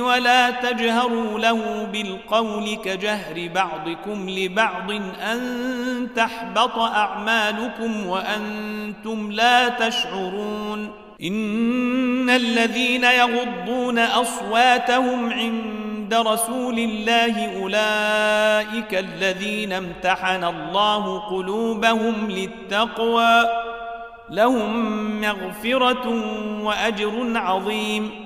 [0.00, 4.90] ولا تجهروا له بالقول كجهر بعضكم لبعض
[5.22, 10.90] أن تحبط أعمالكم وأنتم لا تشعرون
[11.22, 23.44] إن الذين يغضون أصواتهم عند رسول الله أولئك الذين امتحن الله قلوبهم للتقوى
[24.30, 26.08] لهم مغفرة
[26.62, 28.25] وأجر عظيم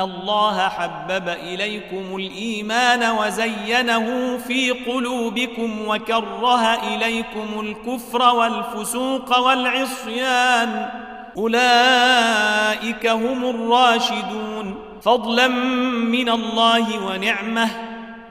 [0.00, 10.88] الله حبب إليكم الإيمان وزينه في قلوبكم وكره إليكم الكفر والفسوق والعصيان
[11.36, 17.68] أولئك هم الراشدون فضلا من الله ونعمه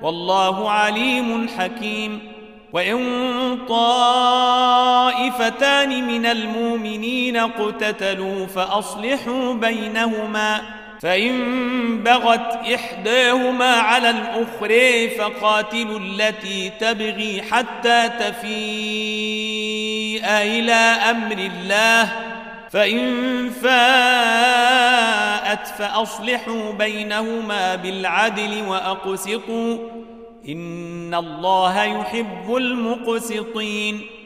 [0.01, 2.19] والله عليم حكيم
[2.73, 5.27] وإن طائفتان
[6.07, 10.61] من المؤمنين اقتتلوا فأصلحوا بينهما
[11.01, 22.11] فإن بغت إحداهما على الأخرى فقاتلوا التي تبغي حتى تفيء إلى أمر الله.
[22.69, 29.77] فإن فاءت فأصلحوا بينهما بالعدل وأقسطوا.
[30.49, 34.01] إن الله يحب المقسطين.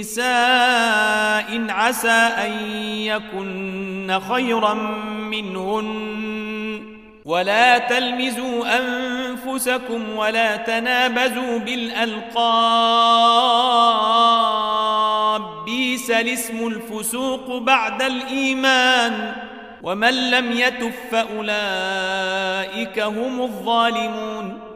[0.00, 2.52] نساء عسى أن
[2.82, 4.74] يكن خيرا
[5.30, 12.36] منهن ولا تلمزوا أنفسكم ولا تنابزوا بالألقاب
[15.64, 19.32] بيس الاسم الفسوق بعد الإيمان
[19.82, 24.75] ومن لم يتف فأولئك هم الظالمون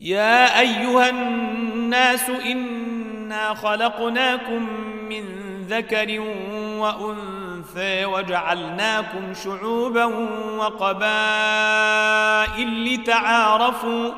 [0.00, 4.68] يا أيها الناس إنا خلقناكم
[5.08, 5.24] من
[5.68, 6.20] ذكر
[6.78, 10.04] وأنثى وجعلناكم شعوبا
[10.58, 11.04] وقبائل
[12.94, 14.10] لتعارفوا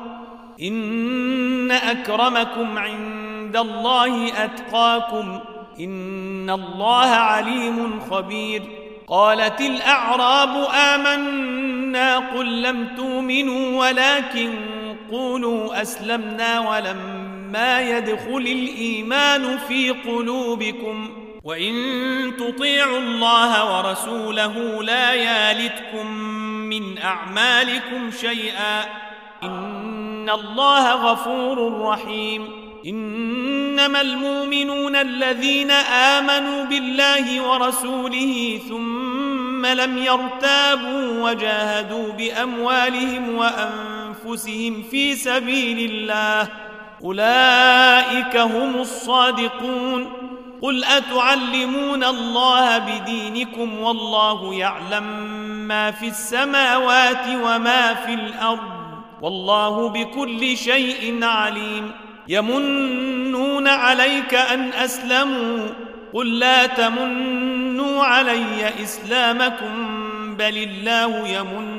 [0.61, 5.39] إن أكرمكم عند الله أتقاكم
[5.79, 8.63] إن الله عليم خبير
[9.07, 14.78] قالت الأعراب آمنا قل لم تؤمنوا ولكن
[15.11, 21.09] قولوا أسلمنا ولما يدخل الإيمان في قلوبكم
[21.43, 21.73] وإن
[22.37, 26.07] تطيعوا الله ورسوله لا يالتكم
[26.69, 28.85] من أعمالكم شيئا.
[29.43, 32.69] إن الله غفور رحيم.
[32.85, 43.98] إنما المؤمنون الذين آمنوا بالله ورسوله ثم لم يرتابوا وجاهدوا بأموالهم وأنفسهم
[44.91, 46.47] في سبيل الله.
[47.03, 50.11] أولئك هم الصادقون.
[50.61, 55.03] قل أتعلمون الله بدينكم والله يعلم
[55.67, 58.79] ما في السماوات وما في الأرض.
[59.21, 61.91] والله بكل شيء عليم.
[62.27, 65.67] يمنون عليك أن أسلموا.
[66.13, 71.78] قل لا تمنوا علي إسلامكم بل الله يمن